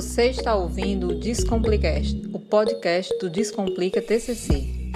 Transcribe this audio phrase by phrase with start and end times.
[0.00, 4.92] Você está ouvindo o Descomplicast, o podcast do Descomplica TCC.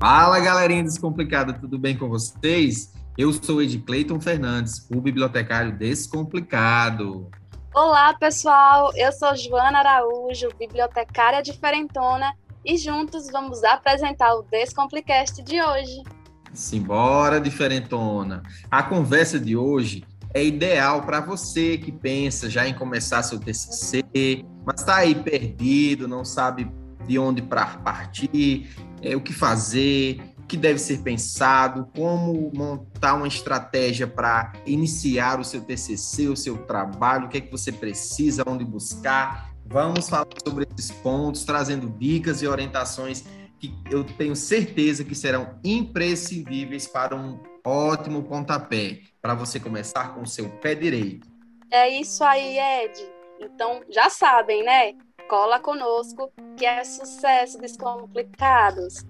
[0.00, 2.92] Fala galerinha descomplicada, tudo bem com vocês?
[3.16, 7.30] Eu sou Ed Cleiton Fernandes, o bibliotecário descomplicado.
[7.72, 12.34] Olá pessoal, eu sou Joana Araújo, bibliotecária diferentona,
[12.64, 16.02] e juntos vamos apresentar o Descomplicast de hoje.
[16.52, 18.42] Simbora, diferentona.
[18.70, 24.44] A conversa de hoje é ideal para você que pensa já em começar seu TCC,
[24.64, 26.70] mas está aí perdido, não sabe
[27.06, 28.70] de onde para partir,
[29.02, 35.40] é, o que fazer, o que deve ser pensado, como montar uma estratégia para iniciar
[35.40, 39.50] o seu TCC, o seu trabalho, o que é que você precisa, onde buscar.
[39.66, 43.24] Vamos falar sobre esses pontos, trazendo dicas e orientações
[43.60, 50.22] que eu tenho certeza que serão imprescindíveis para um ótimo pontapé, para você começar com
[50.22, 51.28] o seu pé direito.
[51.70, 52.98] É isso aí, Ed.
[53.38, 54.94] Então, já sabem, né?
[55.28, 59.04] Cola conosco, que é sucesso descomplicados.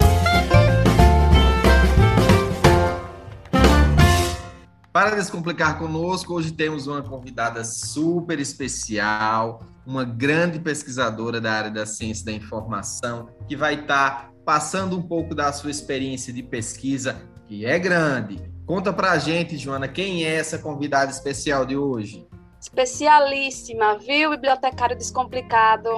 [4.92, 11.86] Para descomplicar conosco, hoje temos uma convidada super especial, uma grande pesquisadora da área da
[11.86, 17.66] ciência da informação, que vai estar passando um pouco da sua experiência de pesquisa, que
[17.66, 18.50] é grande.
[18.66, 22.26] Conta pra gente, Joana, quem é essa convidada especial de hoje?
[22.60, 25.88] Especialíssima, viu, bibliotecário descomplicado?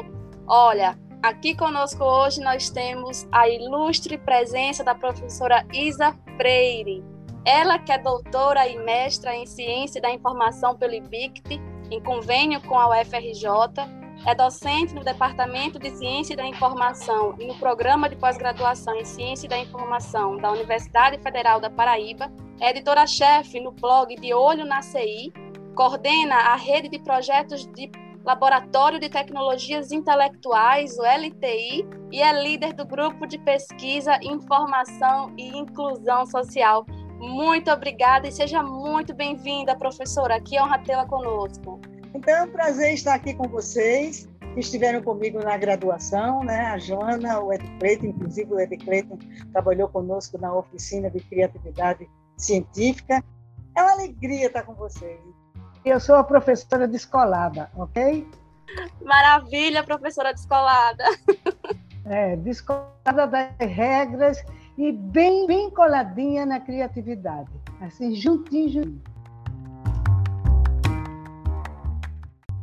[0.46, 7.04] Olha, aqui conosco hoje nós temos a ilustre presença da professora Isa Freire.
[7.44, 12.78] Ela que é doutora e mestra em Ciência da Informação pelo IBICT, em convênio com
[12.78, 18.94] a UFRJ, é docente no Departamento de Ciência da Informação e no Programa de Pós-Graduação
[18.94, 22.32] em Ciência da Informação da Universidade Federal da Paraíba.
[22.60, 25.32] É editora-chefe no blog De Olho na CI.
[25.74, 27.90] Coordena a rede de projetos de
[28.24, 35.48] Laboratório de Tecnologias Intelectuais, o LTI, e é líder do grupo de pesquisa Informação e
[35.48, 36.86] Inclusão Social.
[37.18, 40.40] Muito obrigada e seja muito bem-vinda, professora.
[40.40, 41.80] Que honra tê-la conosco.
[42.14, 46.66] Então é um prazer estar aqui com vocês, que estiveram comigo na graduação, né?
[46.66, 49.18] A Joana, o Ed Cleiton, inclusive o Ed Cleiton
[49.50, 53.24] trabalhou conosco na oficina de criatividade científica.
[53.74, 55.20] É uma alegria estar com vocês.
[55.84, 58.28] Eu sou a professora descolada, ok?
[59.02, 61.04] Maravilha, professora descolada.
[62.04, 64.44] É, descolada das regras
[64.76, 67.50] e bem, bem coladinha na criatividade.
[67.80, 69.11] Assim, juntinho, juntinho.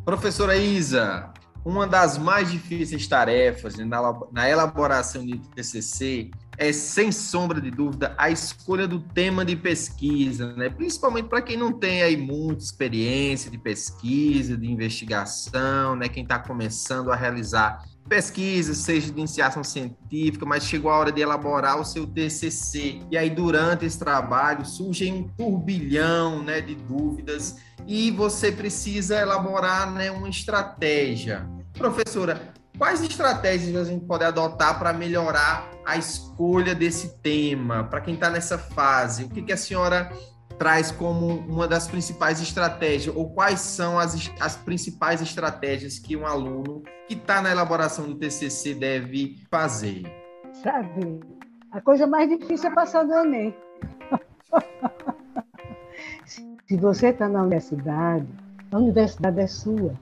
[0.10, 1.32] Professora Isa,
[1.64, 8.32] uma das mais difíceis tarefas na elaboração de TCC é, sem sombra de dúvida, a
[8.32, 10.68] escolha do tema de pesquisa, né?
[10.68, 16.10] principalmente para quem não tem aí muita experiência de pesquisa, de investigação, né?
[16.10, 21.22] quem está começando a realizar pesquisa, seja de iniciação científica, mas chegou a hora de
[21.22, 23.02] elaborar o seu TCC.
[23.12, 29.92] E aí, durante esse trabalho, surge um turbilhão né, de dúvidas e você precisa elaborar
[29.92, 31.48] né, uma estratégia.
[31.74, 37.84] Professora, quais estratégias a gente pode adotar para melhorar a escolha desse tema?
[37.84, 40.12] Para quem está nessa fase, o que, que a senhora
[40.60, 46.28] traz como uma das principais estratégias, ou quais são as, as principais estratégias que um
[46.28, 50.04] aluno que está na elaboração do TCC deve fazer?
[50.62, 51.22] Sabe,
[51.72, 53.56] a coisa mais difícil é passar do Enem.
[56.68, 58.28] Se você está na universidade,
[58.72, 59.94] a universidade é sua.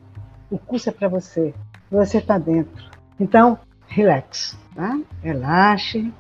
[0.50, 1.54] O curso é para você.
[1.92, 2.90] Você está dentro.
[3.20, 5.00] Então, relax, tá?
[5.22, 6.12] relaxe.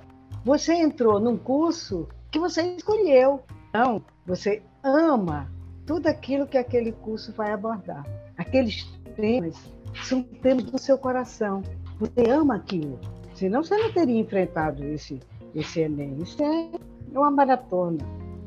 [0.46, 3.44] Você entrou num curso que você escolheu.
[3.80, 5.48] Então, você ama
[5.86, 8.04] tudo aquilo que aquele curso vai abordar.
[8.36, 8.84] Aqueles
[9.16, 9.56] temas
[10.02, 11.62] são temas do seu coração.
[12.00, 13.00] Você ama aquilo.
[13.36, 15.20] Senão você não teria enfrentado esse,
[15.54, 16.18] esse Enem.
[16.24, 16.72] Isso é
[17.12, 18.00] uma maratona.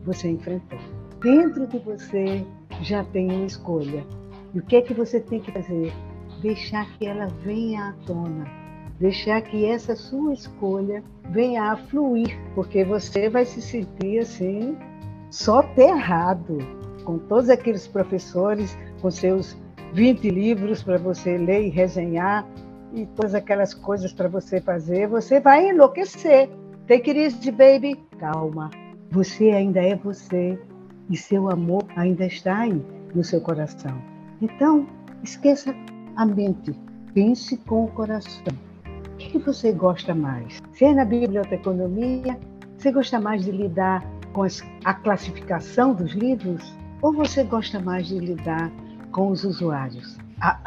[0.05, 0.81] Você enfrentou
[1.21, 2.45] dentro de você
[2.83, 4.05] já tem uma escolha.
[4.53, 5.93] E o que é que você tem que fazer?
[6.43, 8.51] Deixar que ela venha à tona.
[8.99, 14.77] Deixar que essa sua escolha venha a fluir, porque você vai se sentir assim,
[15.31, 16.59] soterrado,
[17.05, 19.57] com todos aqueles professores, com seus
[19.93, 22.47] 20 livros para você ler e resenhar,
[22.93, 26.51] e todas aquelas coisas para você fazer, você vai enlouquecer.
[26.89, 27.97] Take it easy, baby.
[28.19, 28.71] Calma.
[29.13, 30.59] Você ainda é você
[31.09, 32.85] e seu amor ainda está aí
[33.15, 34.01] no seu coração.
[34.43, 34.87] Então,
[35.23, 35.75] esqueça
[36.17, 36.73] a mente,
[37.15, 38.55] pense com o coração.
[39.15, 40.61] O que você gosta mais?
[40.73, 42.39] Se é na biblioteconomia,
[42.77, 44.47] você gosta mais de lidar com
[44.85, 48.71] a classificação dos livros ou você gosta mais de lidar
[49.13, 50.17] com os usuários?
[50.41, 50.59] Ah,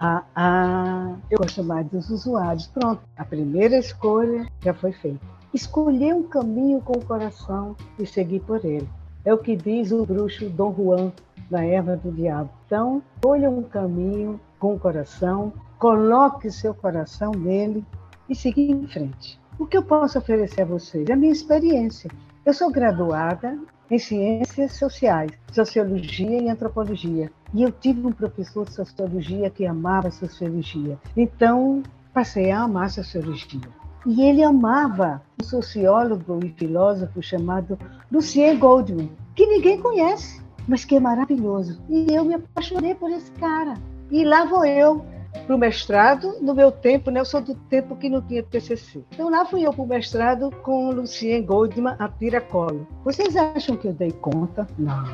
[0.00, 2.66] ah, ah, eu gosto mais dos usuários.
[2.68, 5.20] Pronto, a primeira escolha já foi feita.
[5.52, 8.88] Escolher um caminho com o coração e seguir por ele.
[9.24, 11.12] É o que diz o bruxo Dom Juan
[11.50, 12.50] da erva do diabo.
[12.66, 17.84] Então, escolha um caminho com o coração, coloque seu coração nele
[18.28, 19.40] e siga em frente.
[19.58, 21.08] O que eu posso oferecer a vocês?
[21.08, 22.10] É a minha experiência.
[22.48, 23.58] Eu sou graduada
[23.90, 27.30] em Ciências Sociais, Sociologia e Antropologia.
[27.52, 30.98] E eu tive um professor de Sociologia que amava Sociologia.
[31.14, 31.82] Então,
[32.14, 33.68] passei a amar Sociologia.
[34.06, 37.78] E ele amava um sociólogo e filósofo chamado
[38.10, 41.78] Lucien Goldman, que ninguém conhece, mas que é maravilhoso.
[41.86, 43.74] E eu me apaixonei por esse cara.
[44.10, 45.04] E lá vou eu
[45.46, 49.04] para o mestrado, no meu tempo, né, eu sou do tempo que não tinha TCC.
[49.12, 52.86] Então lá fui eu para o mestrado com Lucien Goldman a tiracolo.
[53.04, 54.66] Vocês acham que eu dei conta?
[54.78, 55.04] Não,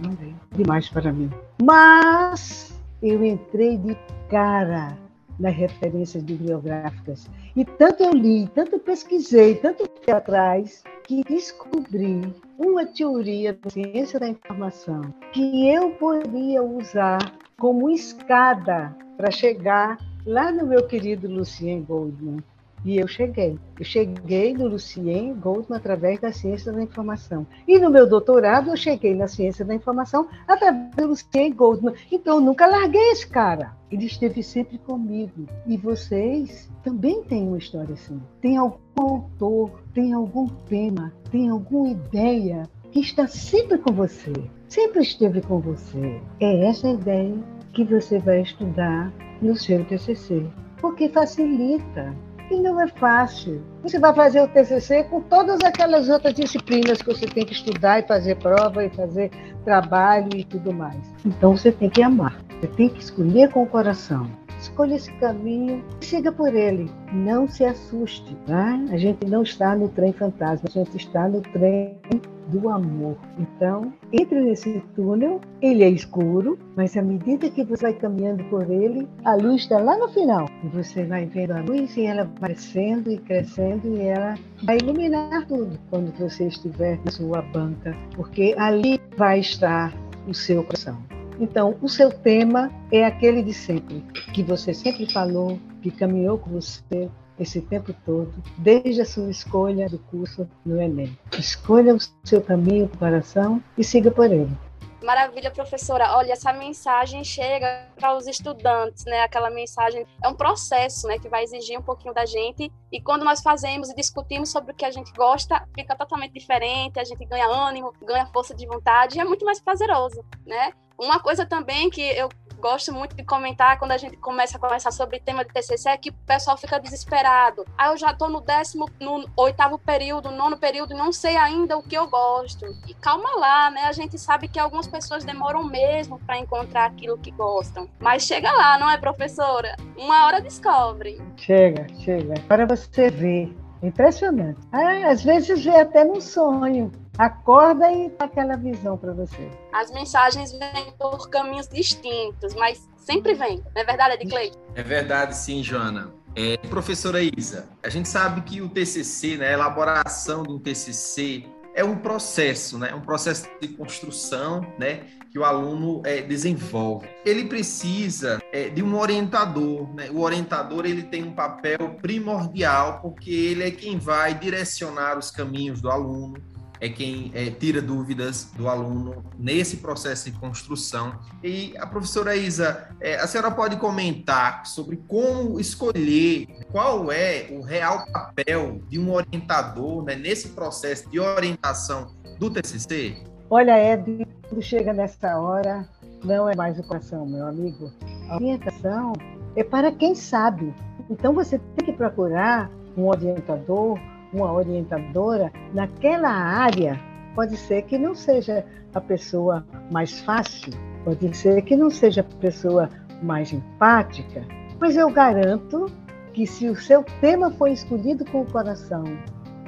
[0.00, 0.34] não dei.
[0.52, 1.30] Demais para mim.
[1.62, 3.96] Mas eu entrei de
[4.30, 4.96] cara
[5.38, 7.28] nas referências bibliográficas.
[7.56, 12.20] E tanto eu li, tanto pesquisei, tanto fui atrás, que descobri
[12.58, 15.02] uma teoria da ciência da informação
[15.32, 17.18] que eu poderia usar
[17.58, 22.42] como escada para chegar lá no meu querido Lucien Goldman.
[22.84, 23.56] E eu cheguei.
[23.78, 27.46] Eu cheguei no Lucien Goldman através da ciência da informação.
[27.68, 31.94] E no meu doutorado eu cheguei na ciência da informação através do Lucien Goldman.
[32.10, 33.76] Então eu nunca larguei esse cara.
[33.92, 35.46] Ele esteve sempre comigo.
[35.68, 38.20] E vocês também têm uma história assim.
[38.40, 44.32] Tem algum autor, tem algum tema, tem alguma ideia que está sempre com você.
[44.68, 46.20] Sempre esteve com você.
[46.40, 47.36] É essa a ideia
[47.72, 50.46] que você vai estudar no seu TCC,
[50.80, 52.14] porque facilita.
[52.50, 53.62] E não é fácil.
[53.82, 58.00] Você vai fazer o TCC com todas aquelas outras disciplinas que você tem que estudar
[58.00, 59.30] e fazer prova e fazer
[59.64, 61.00] trabalho e tudo mais.
[61.24, 62.38] Então você tem que amar.
[62.60, 64.28] Você tem que escolher com o coração.
[64.62, 66.88] Escolha esse caminho siga por ele.
[67.12, 68.36] Não se assuste.
[68.46, 68.78] Tá?
[68.90, 71.98] A gente não está no trem fantasma, a gente está no trem
[72.46, 73.16] do amor.
[73.38, 78.70] Então, entre nesse túnel, ele é escuro, mas à medida que você vai caminhando por
[78.70, 80.48] ele, a luz está lá no final.
[80.62, 84.78] E você vai vendo a luz e ela vai crescendo e crescendo e ela vai
[84.78, 89.92] iluminar tudo quando você estiver na sua banca, porque ali vai estar
[90.28, 91.21] o seu coração.
[91.42, 94.00] Então, o seu tema é aquele de sempre,
[94.32, 99.88] que você sempre falou, que caminhou com você esse tempo todo, desde a sua escolha
[99.88, 101.18] do curso no Enem.
[101.36, 104.56] Escolha o seu caminho, o coração e siga por ele.
[105.02, 106.16] Maravilha, professora.
[106.16, 109.22] Olha, essa mensagem chega para os estudantes, né?
[109.22, 112.70] Aquela mensagem é um processo, né, que vai exigir um pouquinho da gente.
[112.92, 117.00] E quando nós fazemos e discutimos sobre o que a gente gosta, fica totalmente diferente.
[117.00, 120.72] A gente ganha ânimo, ganha força de vontade e é muito mais prazeroso, né?
[121.02, 122.28] Uma coisa também que eu
[122.60, 125.96] gosto muito de comentar quando a gente começa a conversar sobre tema de TCC é
[125.96, 127.64] que o pessoal fica desesperado.
[127.76, 131.82] Ah, eu já estou no décimo, no oitavo período, nono período, não sei ainda o
[131.82, 132.66] que eu gosto.
[132.86, 133.80] E calma lá, né?
[133.86, 137.90] A gente sabe que algumas pessoas demoram mesmo para encontrar aquilo que gostam.
[137.98, 139.74] Mas chega lá, não é, professora?
[139.98, 141.20] Uma hora descobre.
[141.36, 142.34] Chega, chega.
[142.46, 143.52] Para você ver.
[143.82, 144.60] Impressionante.
[144.70, 149.50] Ah, às vezes vê até num sonho acorda e dá aquela visão para você.
[149.72, 153.62] As mensagens vêm por caminhos distintos, mas sempre vem.
[153.74, 154.52] Não é verdade, Edclei?
[154.74, 156.12] É verdade, sim, Joana.
[156.34, 161.84] É, professora Isa, a gente sabe que o TCC, né, a elaboração do TCC é
[161.84, 167.08] um processo, né, um processo de construção, né, que o aluno é, desenvolve.
[167.24, 170.10] Ele precisa é, de um orientador, né?
[170.10, 175.80] O orientador ele tem um papel primordial porque ele é quem vai direcionar os caminhos
[175.80, 176.34] do aluno,
[176.82, 181.14] é quem é, tira dúvidas do aluno nesse processo de construção.
[181.40, 187.62] E a professora Isa, é, a senhora pode comentar sobre como escolher qual é o
[187.62, 192.10] real papel de um orientador né, nesse processo de orientação
[192.40, 193.16] do TCC?
[193.48, 195.88] Olha, Ed, quando chega nessa hora,
[196.24, 197.92] não é mais o coração, meu amigo.
[198.28, 199.12] A orientação
[199.54, 200.74] é para quem sabe.
[201.08, 204.00] Então você tem que procurar um orientador
[204.32, 206.98] uma orientadora naquela área,
[207.34, 210.72] pode ser que não seja a pessoa mais fácil,
[211.04, 212.88] pode ser que não seja a pessoa
[213.22, 214.44] mais empática,
[214.80, 215.86] mas eu garanto
[216.32, 219.04] que se o seu tema foi escolhido com o coração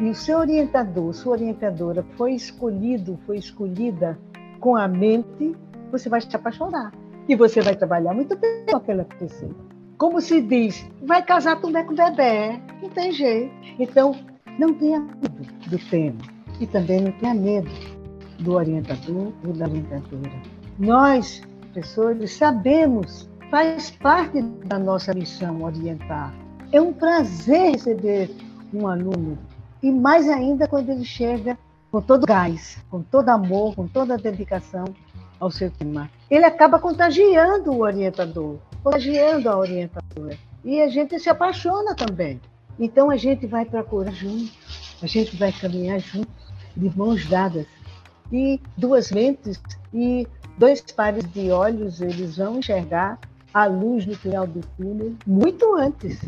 [0.00, 4.18] e o seu orientador, sua orientadora foi escolhido, foi escolhida
[4.61, 5.54] com a mente,
[5.92, 6.92] você vai se apaixonar
[7.28, 9.54] e você vai trabalhar muito bem com aquela pessoa.
[9.97, 13.54] Como se diz, vai casar também com bebê, não tem jeito.
[13.78, 14.14] Então,
[14.58, 16.18] não tenha medo do tema.
[16.61, 17.70] E também não tenha medo
[18.40, 20.42] do orientador ou da orientadora.
[20.78, 21.42] Nós,
[21.73, 26.34] professores, sabemos, faz parte da nossa missão orientar.
[26.73, 28.30] É um prazer receber
[28.73, 29.38] um aluno,
[29.82, 31.56] e mais ainda quando ele chega
[31.92, 34.84] com todo gás, com todo amor, com toda dedicação
[35.38, 36.11] ao seu tema.
[36.28, 40.37] Ele acaba contagiando o orientador, contagiando a orientadora.
[40.64, 42.40] E a gente se apaixona também.
[42.78, 44.52] Então a gente vai procurar junto,
[45.02, 46.33] a gente vai caminhar juntos,
[46.76, 47.66] de mãos dadas.
[48.33, 49.61] E duas mentes
[49.93, 50.26] e
[50.59, 53.19] dois pares de olhos, eles vão enxergar
[53.52, 56.21] a luz no final do túnel muito antes.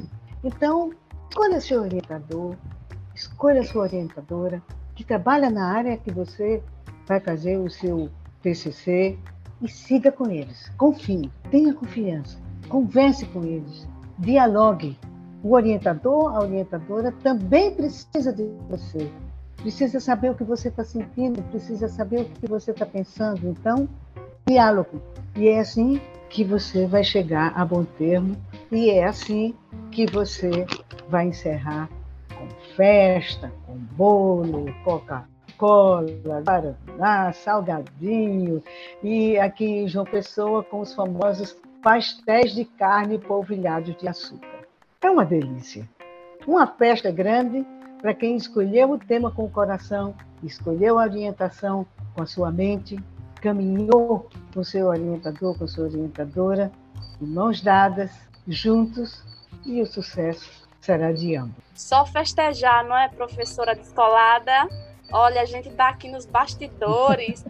[0.45, 0.93] Então,
[1.29, 2.55] escolha seu orientador,
[3.15, 4.63] escolha sua orientadora,
[4.95, 6.63] que trabalha na área que você
[7.07, 8.09] vai fazer o seu
[8.43, 9.19] TCC
[9.61, 10.71] e siga com eles.
[10.77, 12.39] Confie, tenha confiança,
[12.69, 13.87] converse com eles,
[14.19, 14.97] dialogue.
[15.47, 19.09] O orientador, a orientadora também precisa de você.
[19.59, 23.47] Precisa saber o que você está sentindo, precisa saber o que você está pensando.
[23.47, 23.89] Então,
[24.45, 25.01] diálogo.
[25.37, 26.01] E é assim
[26.31, 28.37] que você vai chegar a bom termo
[28.73, 29.55] e é assim
[29.93, 30.67] que você
[31.09, 31.89] vai encerrar
[32.37, 38.61] com festa, com bolo, Coca-Cola, guaraná, salgadinho
[39.01, 44.56] e aqui em João Pessoa com os famosos pastéis de carne polvilhados de açúcar.
[45.07, 45.89] É uma delícia.
[46.49, 47.65] Uma festa grande
[48.03, 52.99] para quem escolheu o tema com o coração, escolheu a orientação com a sua mente,
[53.41, 56.73] caminhou com seu orientador, com sua orientadora,
[57.21, 58.11] de mãos dadas,
[58.49, 59.23] juntos,
[59.65, 61.63] e o sucesso será de ambos.
[61.77, 64.69] Só festejar, não é, professora descolada?
[65.13, 67.45] Olha, a gente está aqui nos bastidores,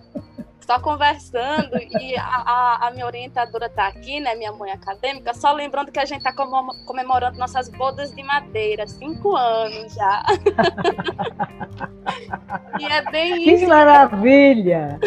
[0.67, 5.53] só conversando, e a, a, a minha orientadora está aqui, né, minha mãe acadêmica, só
[5.53, 6.33] lembrando que a gente está
[6.85, 10.25] comemorando nossas bodas de madeira, cinco anos já.
[12.81, 13.65] e é bem isso.
[13.65, 14.99] Que maravilha!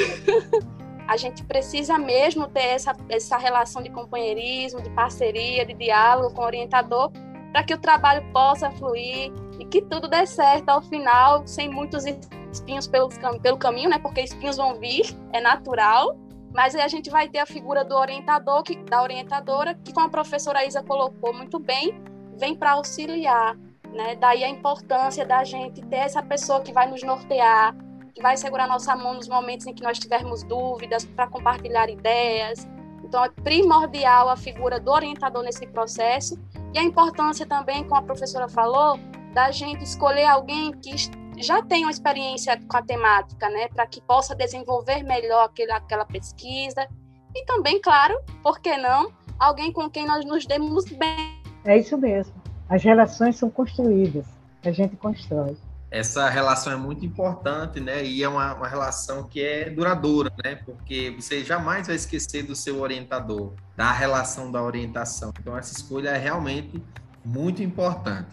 [1.09, 6.43] a gente precisa mesmo ter essa, essa relação de companheirismo, de parceria, de diálogo com
[6.43, 7.11] o orientador,
[7.51, 12.05] para que o trabalho possa fluir e que tudo dê certo ao final, sem muitos
[12.51, 13.09] espinhos pelo,
[13.41, 13.99] pelo caminho, né?
[13.99, 16.17] Porque espinhos vão vir, é natural.
[16.53, 20.07] Mas aí a gente vai ter a figura do orientador, que, da orientadora, que, como
[20.07, 22.01] a professora Isa colocou muito bem,
[22.37, 23.55] vem para auxiliar.
[23.93, 24.15] Né?
[24.15, 27.75] Daí a importância da gente ter essa pessoa que vai nos nortear,
[28.13, 32.67] que vai segurar nossa mão nos momentos em que nós tivermos dúvidas, para compartilhar ideias.
[33.03, 36.39] Então, é primordial a figura do orientador nesse processo
[36.73, 38.99] e a importância também, como a professora falou,
[39.33, 40.95] da gente escolher alguém que
[41.39, 46.05] já tenha uma experiência com a temática, né, para que possa desenvolver melhor aquela, aquela
[46.05, 46.87] pesquisa
[47.33, 51.41] e também, claro, por que não, alguém com quem nós nos demos bem.
[51.65, 52.33] É isso mesmo.
[52.67, 54.25] As relações são construídas,
[54.63, 55.57] a gente constrói
[55.91, 58.03] essa relação é muito importante, né?
[58.03, 60.55] E é uma, uma, relação que é duradoura, né?
[60.55, 65.33] Porque você jamais vai esquecer do seu orientador, da relação da orientação.
[65.39, 66.81] Então, essa escolha é realmente
[67.25, 68.29] muito importante.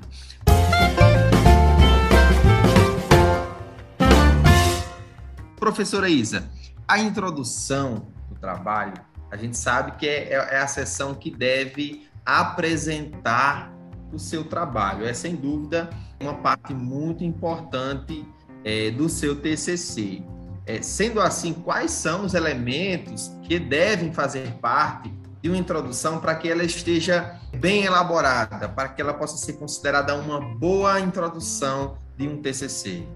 [5.57, 6.49] Professora Isa,
[6.87, 8.95] a introdução do trabalho,
[9.31, 13.73] a gente sabe que é, é a sessão que deve apresentar
[14.13, 15.07] o seu trabalho.
[15.07, 18.27] É sem dúvida uma parte muito importante
[18.65, 20.23] é, do seu TCC.
[20.67, 26.35] É, sendo assim, quais são os elementos que devem fazer parte de uma introdução para
[26.35, 32.29] que ela esteja bem elaborada, para que ela possa ser considerada uma boa introdução de
[32.29, 33.07] um TCC?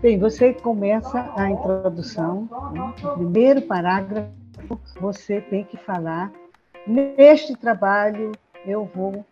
[0.00, 2.94] Bem, você começa a introdução, né?
[3.02, 4.30] o primeiro parágrafo,
[5.00, 6.30] você tem que falar:
[6.86, 8.32] neste trabalho
[8.66, 9.24] eu vou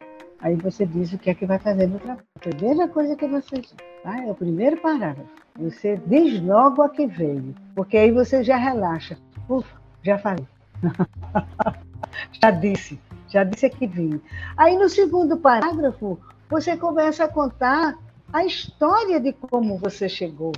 [0.45, 2.27] Aí você diz o que é que vai fazer no trabalho.
[2.37, 4.23] A primeira coisa que você diz, tá?
[4.23, 5.27] é o primeiro parágrafo.
[5.59, 9.17] Você diz logo a que veio, porque aí você já relaxa.
[9.49, 10.47] Ufa, já falei.
[12.43, 14.21] já disse, já disse a que vim.
[14.55, 16.19] Aí no segundo parágrafo,
[16.51, 17.97] você começa a contar
[18.35, 20.51] a história de como você chegou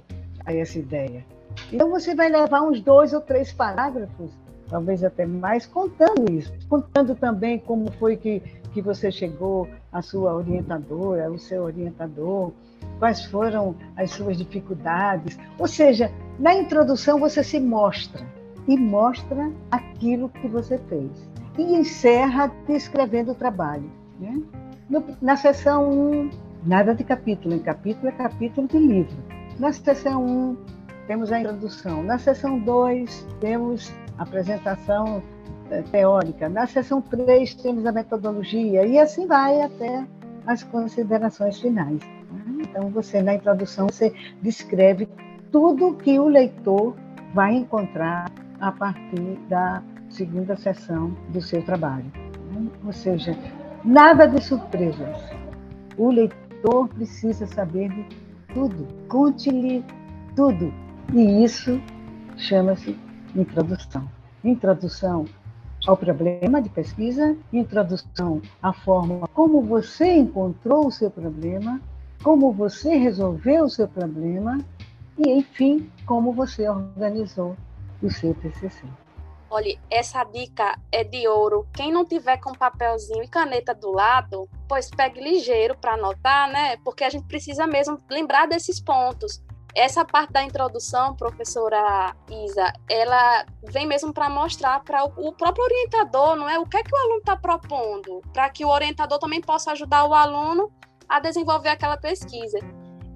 [0.46, 1.22] a essa ideia.
[1.70, 4.30] Então você vai levar uns dois ou três parágrafos,
[4.70, 8.42] talvez até mais, contando isso, contando também como foi que
[8.72, 12.52] que você chegou, a sua orientadora, o seu orientador,
[12.98, 15.38] quais foram as suas dificuldades.
[15.58, 18.22] Ou seja, na introdução você se mostra
[18.68, 21.10] e mostra aquilo que você fez.
[21.56, 23.90] E encerra descrevendo o trabalho.
[24.20, 24.42] Né?
[24.90, 26.30] No, na seção 1,
[26.66, 29.16] nada de capítulo, em capítulo é capítulo de livro.
[29.58, 30.56] Na seção 1,
[31.06, 32.02] temos a introdução.
[32.02, 35.22] Na seção 2, temos a apresentação
[35.70, 36.48] é, teórica.
[36.48, 40.04] Na seção 3 temos a metodologia e assim vai até
[40.46, 42.00] as considerações finais.
[42.60, 45.08] Então você na introdução você descreve
[45.52, 46.96] tudo que o leitor
[47.32, 48.30] vai encontrar
[48.60, 52.10] a partir da segunda sessão do seu trabalho.
[52.84, 53.36] Ou seja,
[53.84, 55.16] nada de surpresas.
[55.96, 56.10] O
[56.56, 58.06] leitor precisa saber de
[58.52, 58.86] tudo.
[59.08, 59.84] Conte-lhe
[60.34, 60.72] tudo.
[61.12, 61.80] E isso
[62.36, 62.98] chama-se
[63.34, 64.08] introdução.
[64.42, 65.26] Introdução
[65.86, 71.80] ao problema de pesquisa, introdução à forma como você encontrou o seu problema,
[72.22, 74.58] como você resolveu o seu problema
[75.18, 77.56] e, enfim, como você organizou
[78.02, 78.84] o seu TCC.
[79.56, 81.66] Olha, essa dica é de ouro.
[81.72, 86.76] Quem não tiver com papelzinho e caneta do lado, pois pegue ligeiro para anotar, né?
[86.84, 89.42] Porque a gente precisa mesmo lembrar desses pontos.
[89.74, 96.36] Essa parte da introdução, professora Isa, ela vem mesmo para mostrar para o próprio orientador,
[96.36, 96.58] não é?
[96.58, 100.04] O que é que o aluno está propondo, para que o orientador também possa ajudar
[100.04, 100.70] o aluno
[101.08, 102.58] a desenvolver aquela pesquisa.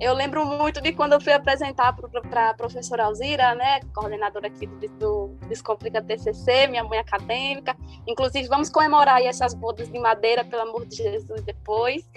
[0.00, 4.66] Eu lembro muito de quando eu fui apresentar para a professora Alzira, né, coordenadora aqui
[4.66, 7.76] do, do Descomplica TCC, minha mãe acadêmica.
[8.06, 12.08] Inclusive, vamos comemorar essas bodas de madeira, pelo amor de Jesus, depois.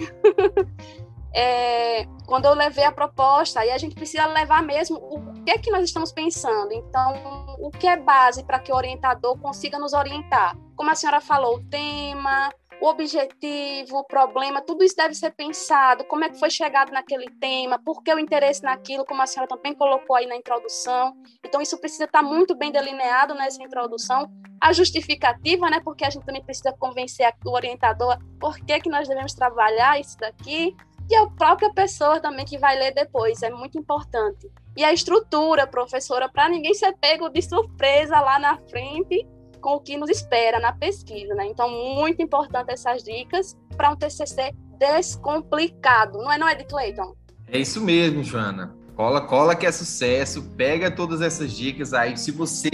[1.36, 5.58] é, quando eu levei a proposta, aí a gente precisa levar mesmo o que é
[5.58, 6.72] que nós estamos pensando.
[6.72, 10.56] Então, o que é base para que o orientador consiga nos orientar?
[10.78, 12.50] Como a senhora falou, o tema,
[12.84, 17.30] o objetivo, o problema, tudo isso deve ser pensado, como é que foi chegado naquele
[17.40, 21.16] tema, por que o interesse naquilo, como a senhora também colocou aí na introdução.
[21.42, 24.30] Então, isso precisa estar muito bem delineado nessa introdução.
[24.60, 29.08] A justificativa, né, porque a gente também precisa convencer o orientador por que, que nós
[29.08, 30.75] devemos trabalhar isso daqui,
[31.10, 34.52] e a própria pessoa também que vai ler depois, é muito importante.
[34.75, 39.25] E a estrutura, professora, para ninguém ser pego de surpresa lá na frente
[39.63, 41.48] com o que nos espera na pesquisa, né?
[41.48, 47.15] Então, muito importante essas dicas para um TCC descomplicado, não é, não é, de Clayton?
[47.48, 48.75] É isso mesmo, Joana.
[48.93, 50.43] Cola, cola que é sucesso.
[50.58, 52.18] Pega todas essas dicas aí.
[52.18, 52.70] Se você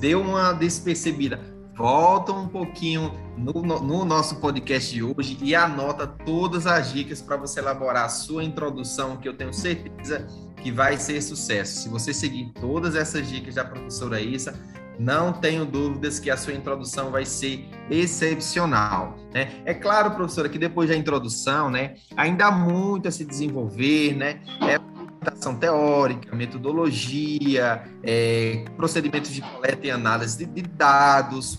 [0.00, 1.38] deu uma despercebida,
[1.76, 7.20] volta um pouquinho no, no, no nosso podcast de hoje e anota todas as dicas
[7.20, 10.26] para você elaborar a sua introdução, que eu tenho certeza
[10.62, 11.82] que vai ser sucesso.
[11.82, 14.58] Se você seguir todas essas dicas da professora Issa,
[14.98, 19.16] não tenho dúvidas que a sua introdução vai ser excepcional.
[19.32, 19.50] Né?
[19.64, 24.40] É claro, professora, que depois da introdução, né, ainda há muito a se desenvolver, né?
[24.62, 24.78] É
[25.24, 31.58] apresentação teórica, metodologia, é, procedimentos de coleta e análise de, de dados,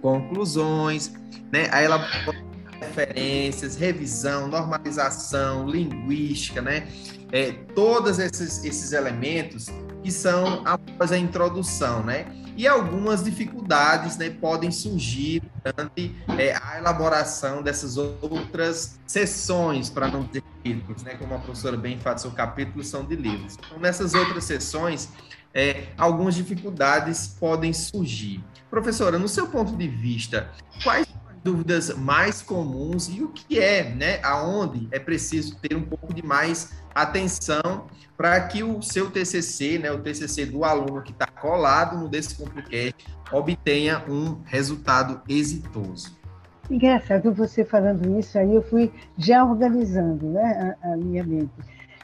[0.00, 1.12] conclusões,
[1.52, 1.68] né?
[1.70, 2.46] A elaboração
[2.80, 6.86] referências, revisão, normalização, linguística, né?
[7.32, 9.68] É, todos esses, esses elementos
[10.06, 12.26] que são após a introdução, né?
[12.56, 20.22] E algumas dificuldades né, podem surgir durante é, a elaboração dessas outras sessões, para não
[20.22, 21.14] dizer capítulos, né?
[21.16, 23.58] Como a professora bem enfatizou, capítulos são de livros.
[23.58, 25.08] Então, nessas outras sessões,
[25.52, 28.44] é, algumas dificuldades podem surgir.
[28.70, 30.52] Professora, no seu ponto de vista,
[30.84, 31.04] quais
[31.46, 36.20] dúvidas mais comuns e o que é, né, aonde é preciso ter um pouco de
[36.20, 41.96] mais atenção para que o seu TCC, né, o TCC do aluno que está colado
[41.96, 42.96] no Descomplicast,
[43.30, 46.16] obtenha um resultado exitoso.
[46.68, 51.52] Engraçado você falando isso, aí eu fui já organizando né, a, a minha mente.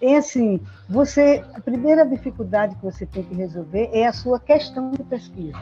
[0.00, 4.92] É assim, você, a primeira dificuldade que você tem que resolver é a sua questão
[4.92, 5.58] de pesquisa.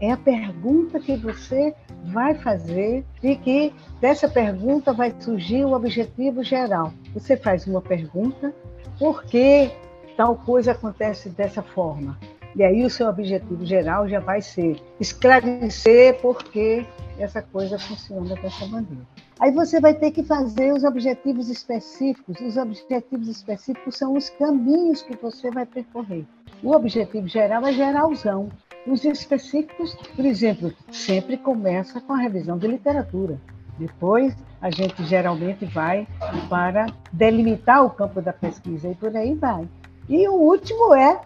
[0.00, 1.74] É a pergunta que você
[2.06, 6.92] vai fazer e que dessa pergunta vai surgir o objetivo geral.
[7.12, 8.54] Você faz uma pergunta,
[8.98, 9.70] por que
[10.16, 12.18] tal coisa acontece dessa forma?
[12.56, 16.84] E aí o seu objetivo geral já vai ser esclarecer por que
[17.18, 19.06] essa coisa funciona dessa maneira.
[19.38, 22.40] Aí você vai ter que fazer os objetivos específicos.
[22.40, 26.26] Os objetivos específicos são os caminhos que você vai percorrer.
[26.62, 28.50] O objetivo geral é geralzão.
[28.86, 33.38] Os específicos, por exemplo, sempre começa com a revisão de literatura.
[33.78, 36.06] Depois, a gente geralmente vai
[36.48, 39.68] para delimitar o campo da pesquisa e por aí vai.
[40.08, 41.20] E o último é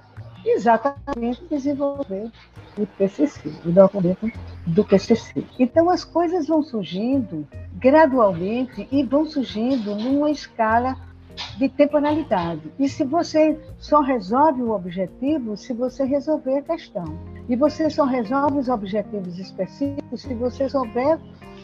[0.45, 2.31] exatamente desenvolver
[2.77, 4.31] o TCC, o documento
[4.67, 5.45] do TCC.
[5.59, 10.97] Então, as coisas vão surgindo gradualmente e vão surgindo numa escala
[11.59, 12.63] de temporalidade.
[12.79, 17.19] E se você só resolve o objetivo se você resolver a questão.
[17.49, 21.19] E você só resolve os objetivos específicos se você souber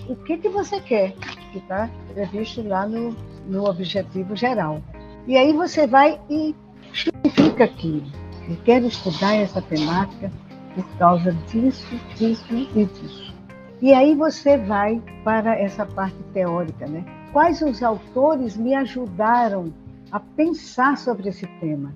[0.08, 1.12] o que, que você quer,
[1.52, 4.80] que está previsto lá no, no objetivo geral.
[5.26, 6.54] E aí você vai e
[6.92, 8.06] justifica aquilo.
[8.48, 10.30] Eu quero estudar essa temática
[10.74, 13.34] por causa disso, disso e disso.
[13.80, 17.04] E aí você vai para essa parte teórica, né?
[17.32, 19.72] Quais os autores me ajudaram
[20.10, 21.94] a pensar sobre esse tema?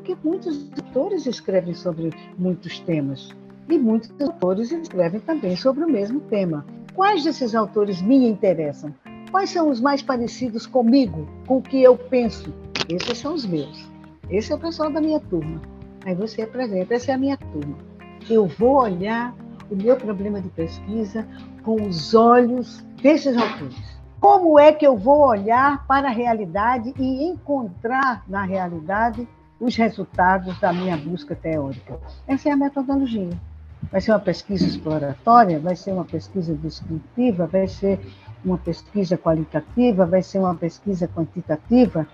[0.00, 3.28] porque muitos autores escrevem sobre muitos temas.
[3.68, 6.64] E muitos autores escrevem também sobre o mesmo tema.
[6.94, 8.94] Quais desses autores me interessam?
[9.30, 12.52] Quais são os mais parecidos comigo, com o que eu penso?
[12.88, 13.88] Esses são os meus.
[14.28, 15.60] Esse é o pessoal da minha turma.
[16.04, 17.76] Aí você apresenta, essa é a minha turma.
[18.28, 19.34] Eu vou olhar
[19.70, 21.26] o meu problema de pesquisa
[21.62, 23.99] com os olhos desses autores.
[24.20, 29.26] Como é que eu vou olhar para a realidade e encontrar na realidade
[29.58, 31.98] os resultados da minha busca teórica?
[32.28, 33.30] Essa é a metodologia.
[33.90, 37.98] Vai ser uma pesquisa exploratória, vai ser uma pesquisa descritiva, vai ser
[38.44, 42.06] uma pesquisa qualitativa, vai ser uma pesquisa quantitativa.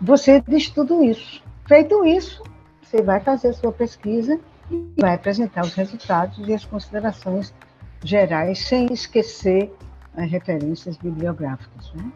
[0.00, 1.44] Você diz tudo isso.
[1.68, 2.42] Feito isso,
[2.82, 4.36] você vai fazer a sua pesquisa
[4.68, 7.54] e vai apresentar os resultados e as considerações
[8.02, 9.72] gerais, sem esquecer
[10.16, 11.92] referências bibliográficas.
[11.94, 12.12] Né?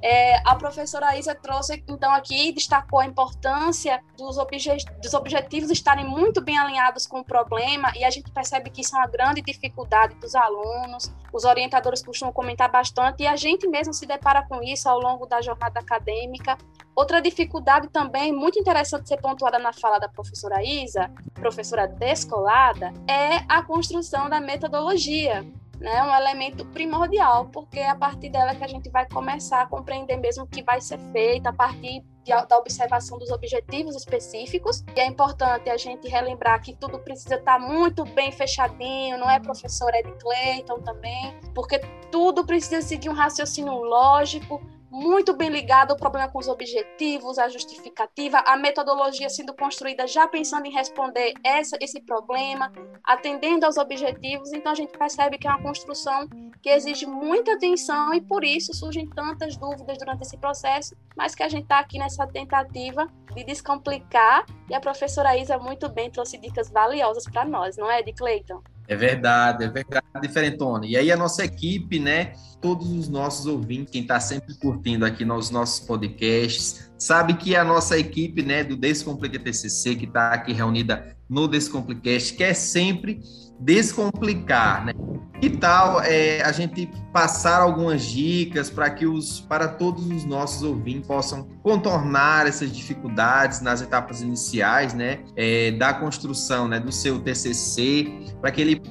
[0.00, 6.04] É, a professora Isa trouxe, então, aqui, destacou a importância dos, obje dos objetivos estarem
[6.04, 9.42] muito bem alinhados com o problema, e a gente percebe que isso é uma grande
[9.42, 14.62] dificuldade dos alunos, os orientadores costumam comentar bastante, e a gente mesmo se depara com
[14.62, 16.56] isso ao longo da jornada acadêmica.
[16.94, 23.44] Outra dificuldade também, muito interessante ser pontuada na fala da professora Isa, professora descolada, é
[23.48, 25.44] a construção da metodologia
[25.80, 29.66] né, um elemento primordial, porque é a partir dela que a gente vai começar a
[29.66, 34.84] compreender mesmo o que vai ser feito, a partir de, da observação dos objetivos específicos.
[34.96, 39.38] E é importante a gente relembrar que tudo precisa estar muito bem fechadinho, não é,
[39.38, 44.60] professor Ed Clayton também, porque tudo precisa seguir um raciocínio lógico,
[44.90, 50.26] muito bem ligado ao problema com os objetivos, a justificativa, a metodologia sendo construída já
[50.26, 52.72] pensando em responder essa, esse problema,
[53.04, 54.52] atendendo aos objetivos.
[54.52, 56.28] Então, a gente percebe que é uma construção
[56.62, 61.42] que exige muita atenção e, por isso, surgem tantas dúvidas durante esse processo, mas que
[61.42, 64.44] a gente está aqui nessa tentativa de descomplicar.
[64.68, 68.62] E a professora Isa muito bem trouxe dicas valiosas para nós, não é, de Cleiton?
[68.88, 70.86] É verdade, é verdade, diferentona.
[70.86, 75.26] E aí a nossa equipe, né, todos os nossos ouvintes, quem está sempre curtindo aqui
[75.26, 80.54] nos nossos podcasts, sabe que a nossa equipe, né, do Descomplica TCC, que está aqui
[80.54, 83.20] reunida no Descomplicast, quer sempre
[83.58, 84.92] descomplicar, né?
[85.40, 90.64] Que tal é, a gente passar algumas dicas para que os para todos os nossos
[90.64, 97.20] ouvintes possam contornar essas dificuldades nas etapas iniciais, né, é, da construção, né, do seu
[97.20, 98.82] TCC, para que ele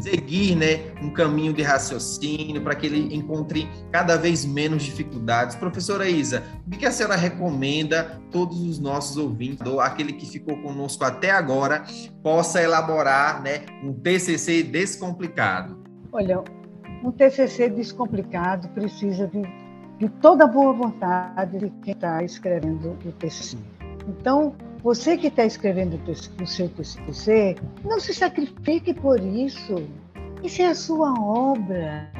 [0.00, 5.56] seguir né, um caminho de raciocínio para que ele encontre cada vez menos dificuldades.
[5.56, 10.56] Professora Isa, o que a senhora recomenda todos os nossos ouvintes, ou aquele que ficou
[10.62, 11.84] conosco até agora,
[12.22, 15.78] possa elaborar né, um TCC descomplicado?
[16.12, 16.42] Olha,
[17.04, 19.42] um TCC descomplicado precisa de,
[19.98, 23.56] de toda a boa vontade de quem está escrevendo o TCC.
[24.08, 26.00] Então, você que está escrevendo
[26.40, 29.74] o seu TCC, não se sacrifique por isso.
[30.42, 32.10] Isso é a sua obra,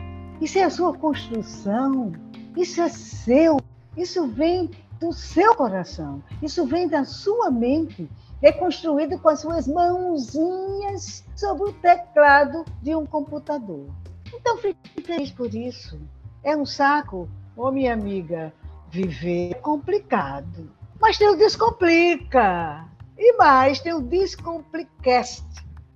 [0.41, 2.13] isso é a sua construção,
[2.55, 3.59] isso é seu,
[3.97, 4.71] isso vem
[5.01, 8.11] do seu coração, isso vem da sua mente,
[8.43, 13.87] reconstruído com as suas mãozinhas sobre o teclado de um computador.
[14.35, 15.99] Então fique feliz por isso.
[16.43, 18.53] É um saco, ô oh, minha amiga,
[18.91, 20.71] viver é complicado.
[21.01, 22.87] Mas tem o Descomplica.
[23.17, 25.45] E mais, tem o Descomplicast.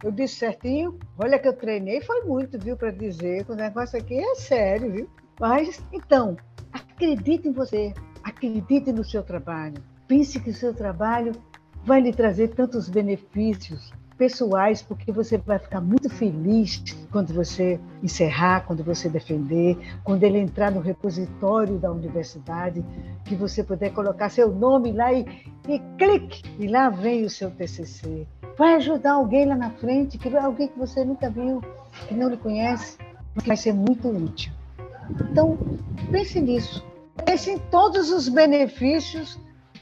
[0.02, 0.98] Eu disse certinho?
[1.18, 5.10] Olha que eu treinei, foi muito, viu, para dizer o negócio aqui é sério, viu?
[5.38, 6.36] Mas, então,
[6.72, 9.82] acredite em você, acredite no seu trabalho.
[10.08, 11.32] Pense que o seu trabalho
[11.84, 18.64] vai lhe trazer tantos benefícios, pessoais, porque você vai ficar muito feliz quando você encerrar,
[18.66, 22.84] quando você defender, quando ele entrar no repositório da universidade,
[23.24, 25.26] que você puder colocar seu nome lá e,
[25.68, 28.26] e clique, e lá vem o seu TCC.
[28.56, 31.60] Vai ajudar alguém lá na frente, que alguém que você nunca viu,
[32.08, 32.98] que não lhe conhece,
[33.44, 34.52] vai ser muito útil.
[35.20, 35.58] Então,
[36.10, 36.84] pense nisso.
[37.24, 39.38] Pense em todos os benefícios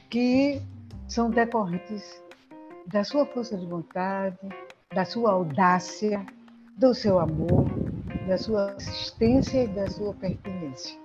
[0.08, 0.60] que
[1.08, 2.21] são decorrentes
[2.86, 4.38] da sua força de vontade,
[4.94, 6.24] da sua audácia,
[6.76, 7.64] do seu amor,
[8.26, 10.98] da sua assistência e da sua pertinência.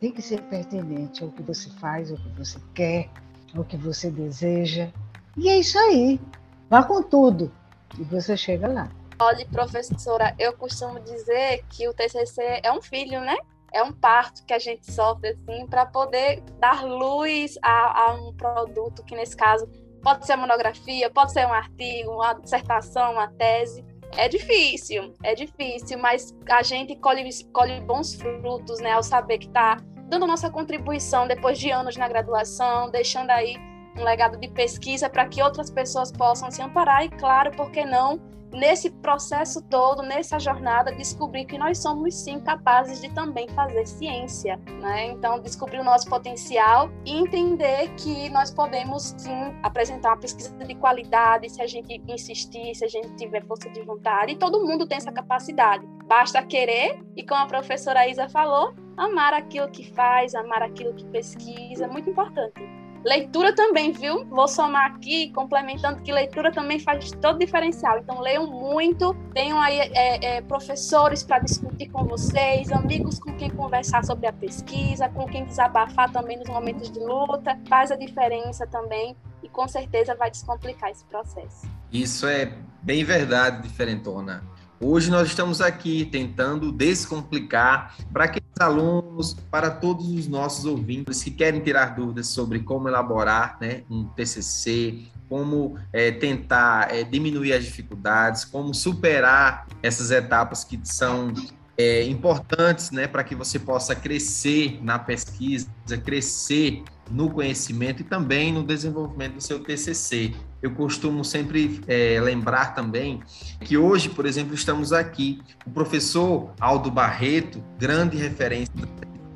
[0.00, 3.10] Tem que ser pertinente ao que você faz, ao que você quer,
[3.56, 4.90] ao que você deseja.
[5.36, 6.20] E é isso aí.
[6.68, 7.50] Vá com tudo
[7.98, 8.88] e você chega lá.
[9.18, 13.36] Olha, professora, eu costumo dizer que o TCC é um filho, né?
[13.72, 18.32] É um parto que a gente sofre assim para poder dar luz a, a um
[18.34, 19.68] produto que nesse caso
[20.04, 23.84] Pode ser monografia, pode ser um artigo, uma dissertação, uma tese.
[24.16, 29.46] É difícil, é difícil, mas a gente colhe, colhe bons frutos, né, ao saber que
[29.46, 33.56] está dando nossa contribuição depois de anos na graduação, deixando aí
[33.96, 37.84] um legado de pesquisa para que outras pessoas possam se amparar e, claro, por que
[37.84, 38.20] não,
[38.54, 44.56] nesse processo todo, nessa jornada, descobrir que nós somos sim capazes de também fazer ciência,
[44.80, 45.06] né?
[45.06, 50.74] Então, descobrir o nosso potencial e entender que nós podemos sim apresentar uma pesquisa de
[50.76, 54.86] qualidade se a gente insistir, se a gente tiver força de vontade, e todo mundo
[54.86, 55.86] tem essa capacidade.
[56.06, 61.04] Basta querer e, como a professora Isa falou, amar aquilo que faz, amar aquilo que
[61.06, 62.83] pesquisa, muito importante.
[63.04, 64.24] Leitura também, viu?
[64.24, 67.98] Vou somar aqui, complementando que leitura também faz todo diferencial.
[67.98, 73.50] Então, leiam muito, tenham aí é, é, professores para discutir com vocês, amigos com quem
[73.50, 77.58] conversar sobre a pesquisa, com quem desabafar também nos momentos de luta.
[77.68, 81.68] Faz a diferença também e com certeza vai descomplicar esse processo.
[81.92, 84.42] Isso é bem verdade, diferentona.
[84.80, 91.30] Hoje nós estamos aqui tentando descomplicar para aqueles alunos, para todos os nossos ouvintes que
[91.30, 97.64] querem tirar dúvidas sobre como elaborar né, um TCC, como é, tentar é, diminuir as
[97.64, 101.32] dificuldades, como superar essas etapas que são
[101.78, 105.68] é, importantes né, para que você possa crescer na pesquisa,
[106.04, 110.32] crescer no conhecimento e também no desenvolvimento do seu TCC.
[110.62, 113.22] Eu costumo sempre é, lembrar também
[113.60, 115.40] que hoje, por exemplo, estamos aqui.
[115.66, 118.72] O professor Aldo Barreto, grande referência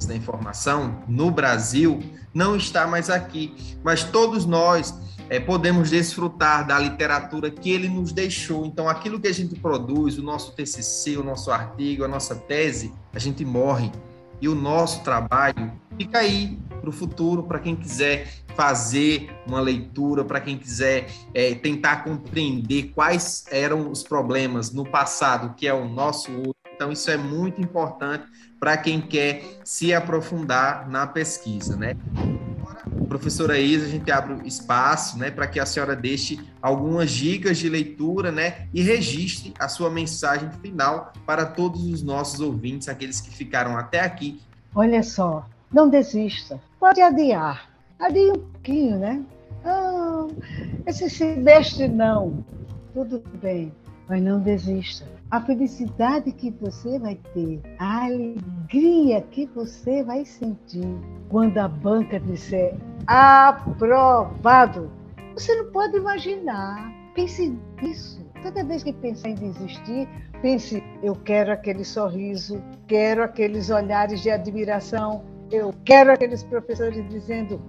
[0.07, 2.01] da informação no Brasil,
[2.33, 4.95] não está mais aqui, mas todos nós
[5.29, 8.65] é, podemos desfrutar da literatura que ele nos deixou.
[8.65, 12.93] Então, aquilo que a gente produz, o nosso TCC, o nosso artigo, a nossa tese,
[13.13, 13.93] a gente morre.
[14.41, 20.25] E o nosso trabalho fica aí para o futuro, para quem quiser fazer uma leitura,
[20.25, 25.89] para quem quiser é, tentar compreender quais eram os problemas no passado, que é o
[25.89, 26.58] nosso hoje.
[26.79, 28.25] Então, isso é muito importante
[28.61, 31.97] para quem quer se aprofundar na pesquisa, né?
[33.09, 37.69] professora Isa, a gente abre espaço, né, para que a senhora deixe algumas dicas de
[37.69, 43.31] leitura, né, e registre a sua mensagem final para todos os nossos ouvintes, aqueles que
[43.31, 44.41] ficaram até aqui.
[44.75, 49.23] Olha só, não desista, pode adiar, adie um pouquinho, né?
[49.65, 50.27] Ah,
[50.87, 52.45] esse semestre não,
[52.93, 53.73] tudo bem,
[54.07, 60.89] mas não desista a felicidade que você vai ter, a alegria que você vai sentir
[61.29, 62.75] quando a banca disser
[63.07, 64.91] aprovado.
[65.35, 66.93] Você não pode imaginar.
[67.15, 68.27] Pense nisso.
[68.43, 70.09] Toda vez que pensar em desistir,
[70.41, 77.61] pense: eu quero aquele sorriso, quero aqueles olhares de admiração, eu quero aqueles professores dizendo: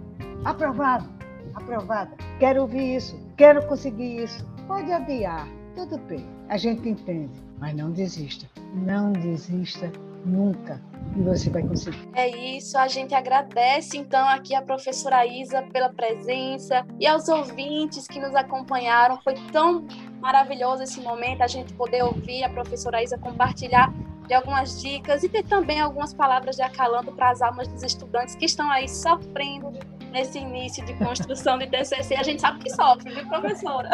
[0.45, 1.09] aprovado,
[1.55, 4.47] aprovada, quero ouvir isso, quero conseguir isso.
[4.67, 8.49] Pode adiar, tudo bem, a gente entende mas não desista.
[8.73, 9.91] Não desista
[10.25, 10.81] nunca.
[11.15, 12.07] E você vai conseguir.
[12.13, 18.07] É isso, a gente agradece então aqui a professora Isa pela presença e aos ouvintes
[18.07, 19.19] que nos acompanharam.
[19.21, 19.87] Foi tão
[20.19, 23.91] maravilhoso esse momento, a gente poder ouvir a professora Isa compartilhar
[24.27, 28.35] de algumas dicas e ter também algumas palavras de acalanto para as almas dos estudantes
[28.35, 29.71] que estão aí sofrendo
[30.11, 32.15] nesse início de construção de TCC.
[32.15, 33.89] A gente sabe que sofre, viu, professora?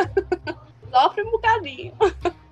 [0.92, 1.94] sofre um bocadinho.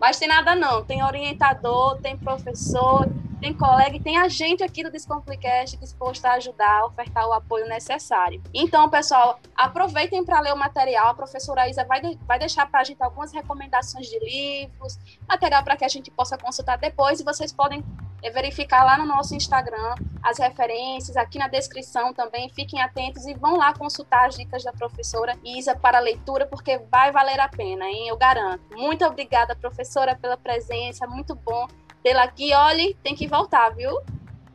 [0.03, 3.07] Mas tem nada não, tem orientador, tem professor,
[3.39, 7.31] tem colega e tem a gente aqui do Descomplicast disposto a ajudar, a ofertar o
[7.31, 8.43] apoio necessário.
[8.53, 11.07] Então, pessoal, aproveitem para ler o material.
[11.07, 15.63] A professora Isa vai, de, vai deixar para a gente algumas recomendações de livros, material
[15.63, 17.81] para que a gente possa consultar depois e vocês podem
[18.23, 22.49] é verificar lá no nosso Instagram as referências, aqui na descrição também.
[22.49, 27.11] Fiquem atentos e vão lá consultar as dicas da professora Isa para leitura, porque vai
[27.11, 28.07] valer a pena, hein?
[28.07, 28.63] Eu garanto.
[28.71, 31.05] Muito obrigada, professora, pela presença.
[31.05, 31.67] Muito bom
[32.01, 32.53] tê-la aqui.
[32.53, 33.91] Olhe, tem que voltar, viu?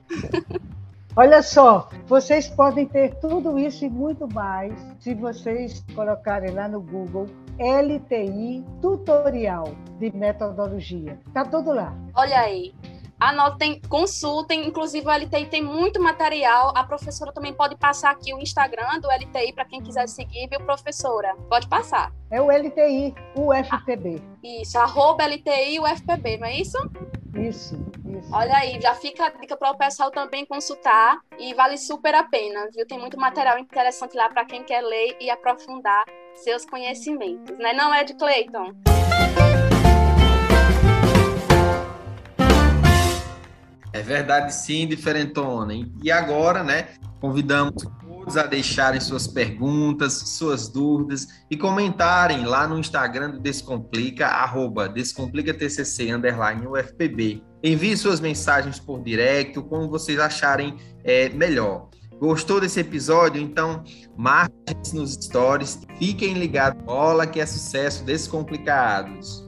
[1.14, 6.80] Olha só, vocês podem ter tudo isso e muito mais se vocês colocarem lá no
[6.80, 7.26] Google
[7.58, 11.18] LTI Tutorial de Metodologia.
[11.34, 11.92] Tá tudo lá.
[12.14, 12.72] Olha aí
[13.20, 14.66] anotem, consultem.
[14.66, 16.72] Inclusive, o LTI tem muito material.
[16.76, 20.60] A professora também pode passar aqui o Instagram do LTI para quem quiser seguir, viu,
[20.60, 21.34] professora?
[21.48, 22.12] Pode passar.
[22.30, 24.20] É o LTI, o FPB.
[24.22, 26.78] Ah, isso, arroba LTI, o FPB, não é isso?
[27.34, 28.28] Isso, isso.
[28.32, 32.24] Olha aí, já fica a dica para o pessoal também consultar e vale super a
[32.24, 32.86] pena, viu?
[32.86, 36.04] Tem muito material interessante lá para quem quer ler e aprofundar
[36.34, 37.72] seus conhecimentos, né?
[37.72, 38.72] Não é de Cleiton?
[43.92, 45.72] É verdade, sim, diferentona.
[46.02, 46.88] E agora, né,
[47.20, 54.26] convidamos todos a deixarem suas perguntas, suas dúvidas e comentarem lá no Instagram do Descomplica,
[54.26, 57.42] arroba descomplicatcc, underline UFPB.
[57.62, 61.88] Envie suas mensagens por direct, como vocês acharem é, melhor.
[62.20, 63.40] Gostou desse episódio?
[63.40, 63.82] Então,
[64.16, 64.52] marque
[64.92, 65.80] nos stories.
[65.98, 66.82] Fiquem ligados.
[66.82, 69.46] Bola que é sucesso Descomplicados.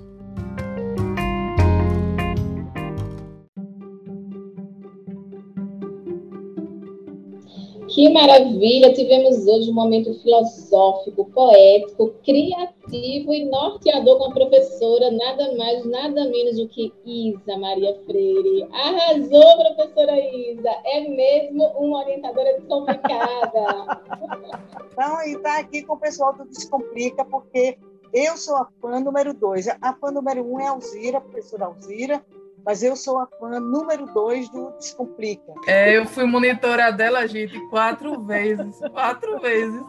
[7.90, 8.94] Que maravilha!
[8.94, 16.24] Tivemos hoje um momento filosófico, poético, criativo e norteador com a professora, nada mais, nada
[16.28, 18.68] menos do que Isa Maria Freire.
[18.72, 20.70] Arrasou, professora Isa!
[20.84, 24.00] É mesmo uma orientadora descomplicada.
[24.92, 27.76] então, e está aqui com o pessoal do Descomplica, porque
[28.12, 29.66] eu sou a fã número dois.
[29.66, 32.24] A fã número um é a Alzira, a professora Alzira,
[32.64, 35.52] mas eu sou a fã número dois do Descomplica.
[35.66, 38.78] É, eu fui monitora dela, gente, quatro vezes.
[38.92, 39.82] Quatro vezes.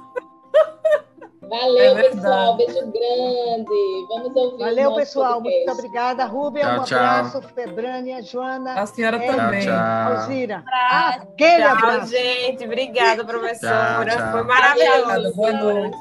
[1.51, 2.55] Valeu, é pessoal.
[2.55, 4.05] Beijo grande.
[4.07, 4.63] Vamos ouvir.
[4.63, 5.41] Valeu, pessoal.
[5.41, 5.65] Podcast.
[5.65, 6.25] Muito obrigada.
[6.25, 6.97] Rubem, um tchau.
[6.97, 7.41] abraço.
[7.41, 8.79] Febrânia, Joana.
[8.79, 9.67] A senhora é, também.
[9.67, 10.63] Alzira.
[10.89, 12.11] Aquele tchau, abraço.
[12.11, 12.63] gente.
[12.63, 14.31] Obrigada, professora.
[14.31, 15.35] Foi maravilhoso.
[15.35, 15.97] Boa noite.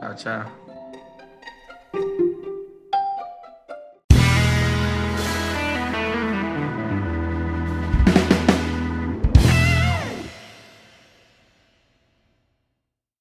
[0.00, 0.61] tchau, tchau.